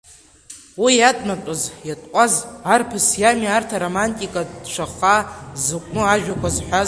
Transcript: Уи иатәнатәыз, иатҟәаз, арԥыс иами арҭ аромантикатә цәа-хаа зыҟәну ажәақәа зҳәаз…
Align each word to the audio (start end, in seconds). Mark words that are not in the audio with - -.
Уи 0.83 0.93
иатәнатәыз, 0.97 1.61
иатҟәаз, 1.87 2.33
арԥыс 2.73 3.07
иами 3.21 3.47
арҭ 3.57 3.69
аромантикатә 3.77 4.55
цәа-хаа 4.71 5.19
зыҟәну 5.65 6.01
ажәақәа 6.13 6.49
зҳәаз… 6.55 6.79